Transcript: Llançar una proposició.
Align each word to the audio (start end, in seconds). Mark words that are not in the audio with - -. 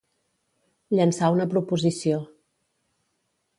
Llançar 0.99 1.29
una 1.35 1.47
proposició. 1.53 2.17